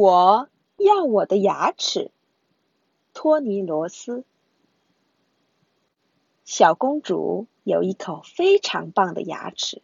[0.00, 0.48] 我
[0.78, 2.10] 要我的牙齿。
[3.12, 4.24] 托尼罗斯。
[6.46, 9.82] 小公主有一口非常棒的牙齿。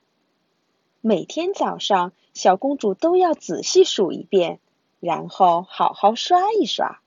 [1.03, 4.59] 每天早上，小公主都要仔细数一遍，
[5.01, 7.03] 然后好好刷一刷。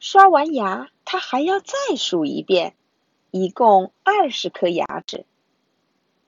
[0.00, 2.74] 刷完牙，她还要再数一遍，
[3.30, 5.26] 一共二十颗牙齿。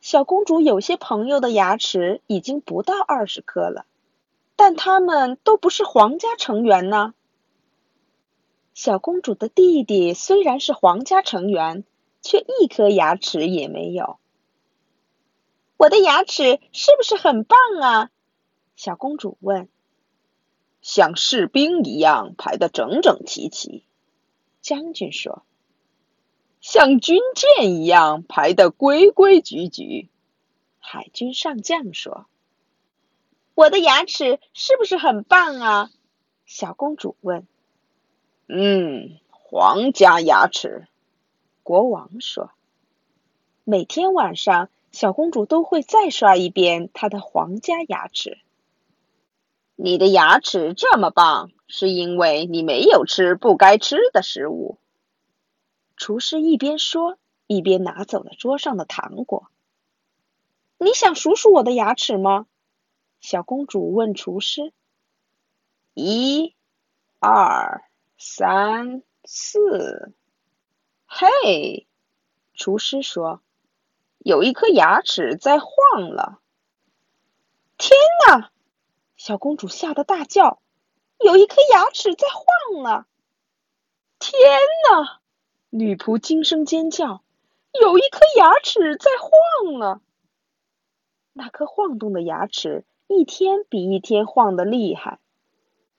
[0.00, 3.84] 小公主有些朋友的牙齿已经不到二十颗了。
[4.56, 7.14] 但他们都不是皇家成员呢。
[8.74, 11.84] 小公主的弟弟虽然是皇家成员，
[12.22, 14.18] 却一颗牙齿也没有。
[15.76, 18.10] 我的牙齿是不是很棒啊？
[18.76, 19.68] 小公主问。
[20.80, 23.84] 像士兵一样排得整整齐齐，
[24.60, 25.42] 将军说。
[26.60, 30.10] 像军舰一样排得规规矩矩，
[30.78, 32.26] 海军上将说。
[33.54, 35.90] 我的牙齿是不是很棒啊？
[36.44, 37.46] 小公主问。
[38.48, 40.88] 嗯，皇家牙齿，
[41.62, 42.50] 国王说。
[43.62, 48.38] 每天晚上，小公主都会再刷一遍她的皇家牙齿。
[49.76, 54.78] 你的牙齿这么棒，是因为你没有吃不该吃的食物。
[55.96, 59.46] 厨师一边说，一边拿走了桌上的糖果。
[60.76, 62.46] 你想数数我的牙齿吗？
[63.24, 64.74] 小公主问厨师
[65.94, 66.54] ：“一、
[67.20, 67.82] 二、
[68.18, 70.12] 三、四。”
[71.08, 71.86] 嘿，
[72.52, 73.40] 厨师说
[74.20, 76.38] ：“有一颗牙齿在晃了。”
[77.78, 77.96] 天
[78.28, 78.52] 哪！
[79.16, 80.60] 小公主吓得大叫
[81.18, 83.06] ：“有一颗牙齿在晃了！”
[84.20, 84.38] 天
[84.90, 85.22] 哪！
[85.70, 87.24] 女仆惊声尖叫
[87.80, 90.02] ：“有一颗牙齿在晃了！”
[91.32, 92.84] 那颗晃动的牙齿。
[93.06, 95.18] 一天比一天晃得厉害，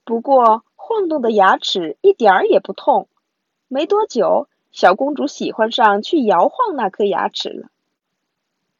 [0.04, 3.08] 不过晃动的牙齿一点儿也不痛。
[3.68, 7.70] 没多久，小公主喜欢上去摇晃那颗牙齿了。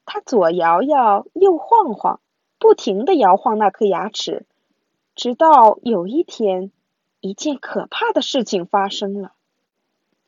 [0.04, 2.20] 她左摇摇，右晃晃，
[2.58, 4.46] 不停地摇晃那颗牙齿，
[5.14, 6.70] 直到有一天，
[7.20, 9.32] 一件可怕的事情发生了：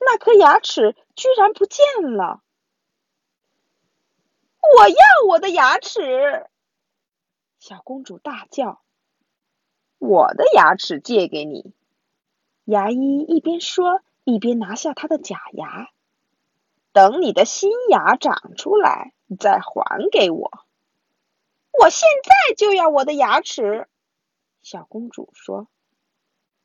[0.01, 1.85] 那颗牙齿居然不见
[2.17, 2.43] 了！
[4.77, 4.97] 我要
[5.29, 6.47] 我的牙齿！
[7.59, 8.81] 小公主大叫
[9.99, 11.73] ：“我的牙齿借给你！”
[12.65, 15.91] 牙医一边说，一边拿下他的假牙。
[16.93, 20.51] “等你的新牙长出来，再还给我。
[21.81, 23.89] ”“我现在就要我的牙齿！”
[24.63, 25.69] 小公主说。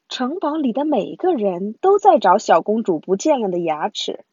[0.09, 4.25] 城堡里的每个人都在找小公主不见了的牙齿，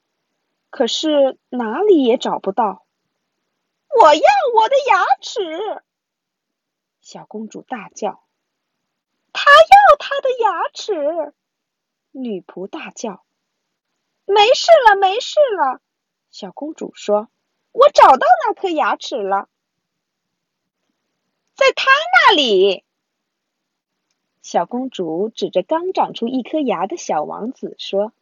[0.68, 2.84] 可是哪里也找不到。
[3.98, 4.20] “我要
[4.56, 5.82] 我的牙齿！”
[7.12, 8.22] 小公主大叫
[9.34, 11.34] ：“她要她的牙齿！”
[12.12, 13.24] 女仆大叫
[14.26, 15.80] ：“没事了，没事了。”
[16.30, 17.28] 小公主说
[17.74, 19.48] ：“我找到那颗牙齿了，
[21.56, 21.90] 在她
[22.28, 22.84] 那里。”
[24.40, 28.12] 小公主指着刚长出一颗牙的小王子说：“